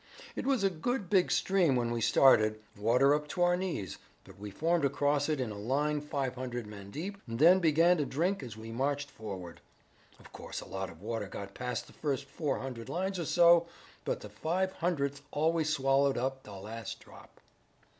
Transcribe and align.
It 0.35 0.47
was 0.47 0.63
a 0.63 0.71
good 0.71 1.11
big 1.11 1.29
stream 1.31 1.75
when 1.75 1.91
we 1.91 2.01
started, 2.01 2.59
water 2.75 3.13
up 3.13 3.27
to 3.27 3.43
our 3.43 3.55
knees, 3.55 3.99
but 4.23 4.39
we 4.39 4.49
formed 4.49 4.83
across 4.83 5.29
it 5.29 5.39
in 5.39 5.51
a 5.51 5.59
line 5.59 6.01
five 6.01 6.33
hundred 6.33 6.65
men 6.65 6.89
deep 6.89 7.19
and 7.27 7.37
then 7.37 7.59
began 7.59 7.97
to 7.97 8.05
drink 8.07 8.41
as 8.41 8.57
we 8.57 8.71
marched 8.71 9.11
forward. 9.11 9.61
Of 10.19 10.33
course, 10.33 10.59
a 10.59 10.67
lot 10.67 10.89
of 10.89 11.03
water 11.03 11.27
got 11.27 11.53
past 11.53 11.85
the 11.85 11.93
first 11.93 12.25
four 12.25 12.57
hundred 12.57 12.89
lines 12.89 13.19
or 13.19 13.25
so, 13.25 13.67
but 14.03 14.21
the 14.21 14.29
five 14.29 14.71
hundredth 14.71 15.21
always 15.29 15.69
swallowed 15.69 16.17
up 16.17 16.41
the 16.41 16.53
last 16.53 16.99
drop." 16.99 17.39